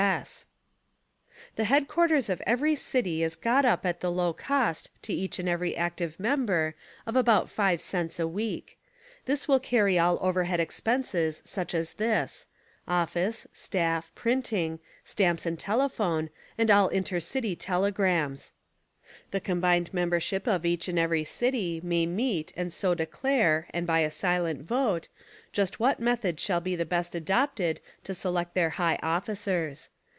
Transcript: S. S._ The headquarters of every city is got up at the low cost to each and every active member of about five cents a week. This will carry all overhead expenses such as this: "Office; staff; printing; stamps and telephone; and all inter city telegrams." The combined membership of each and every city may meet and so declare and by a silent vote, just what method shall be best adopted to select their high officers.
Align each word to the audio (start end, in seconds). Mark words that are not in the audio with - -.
S. 0.01 0.17
S._ 0.17 0.45
The 1.57 1.63
headquarters 1.65 2.27
of 2.27 2.41
every 2.47 2.73
city 2.73 3.21
is 3.21 3.35
got 3.35 3.65
up 3.65 3.85
at 3.85 3.99
the 3.99 4.09
low 4.11 4.33
cost 4.33 4.89
to 5.03 5.13
each 5.13 5.37
and 5.37 5.47
every 5.47 5.77
active 5.77 6.19
member 6.19 6.73
of 7.05 7.15
about 7.15 7.51
five 7.51 7.79
cents 7.79 8.19
a 8.19 8.27
week. 8.27 8.79
This 9.25 9.47
will 9.47 9.59
carry 9.59 9.99
all 9.99 10.17
overhead 10.19 10.59
expenses 10.59 11.43
such 11.45 11.75
as 11.75 11.93
this: 11.93 12.47
"Office; 12.87 13.45
staff; 13.53 14.11
printing; 14.15 14.79
stamps 15.05 15.45
and 15.45 15.59
telephone; 15.59 16.31
and 16.57 16.71
all 16.71 16.87
inter 16.87 17.19
city 17.19 17.55
telegrams." 17.55 18.53
The 19.31 19.39
combined 19.41 19.93
membership 19.93 20.47
of 20.47 20.65
each 20.65 20.87
and 20.87 20.97
every 20.97 21.23
city 21.25 21.79
may 21.83 22.05
meet 22.05 22.53
and 22.55 22.73
so 22.73 22.95
declare 22.95 23.67
and 23.71 23.85
by 23.85 23.99
a 23.99 24.11
silent 24.11 24.63
vote, 24.63 25.09
just 25.51 25.79
what 25.81 25.99
method 25.99 26.39
shall 26.39 26.61
be 26.61 26.75
best 26.85 27.13
adopted 27.13 27.81
to 28.05 28.13
select 28.13 28.53
their 28.55 28.69
high 28.71 28.97
officers. 29.03 29.89